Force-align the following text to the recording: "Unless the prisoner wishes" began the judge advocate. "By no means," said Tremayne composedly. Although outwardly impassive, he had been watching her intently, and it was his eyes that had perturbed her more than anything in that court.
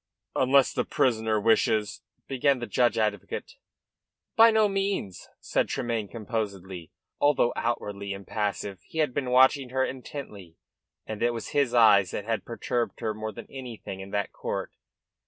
"Unless 0.35 0.73
the 0.73 0.83
prisoner 0.83 1.39
wishes" 1.39 2.01
began 2.27 2.57
the 2.57 2.65
judge 2.65 2.97
advocate. 2.97 3.57
"By 4.35 4.49
no 4.49 4.67
means," 4.67 5.29
said 5.39 5.69
Tremayne 5.69 6.07
composedly. 6.07 6.91
Although 7.19 7.53
outwardly 7.55 8.11
impassive, 8.11 8.79
he 8.81 8.97
had 8.97 9.13
been 9.13 9.29
watching 9.29 9.69
her 9.69 9.85
intently, 9.85 10.55
and 11.05 11.21
it 11.21 11.35
was 11.35 11.49
his 11.49 11.75
eyes 11.75 12.09
that 12.09 12.25
had 12.25 12.45
perturbed 12.45 12.99
her 13.01 13.13
more 13.13 13.31
than 13.31 13.45
anything 13.51 13.99
in 13.99 14.09
that 14.09 14.31
court. 14.33 14.71